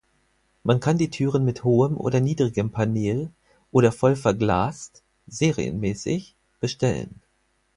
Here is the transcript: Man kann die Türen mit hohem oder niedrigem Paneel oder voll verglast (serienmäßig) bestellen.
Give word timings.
Man 0.63 0.79
kann 0.79 0.97
die 0.97 1.11
Türen 1.11 1.45
mit 1.45 1.63
hohem 1.63 1.95
oder 1.95 2.21
niedrigem 2.21 2.71
Paneel 2.71 3.29
oder 3.71 3.91
voll 3.91 4.15
verglast 4.15 5.03
(serienmäßig) 5.27 6.35
bestellen. 6.59 7.21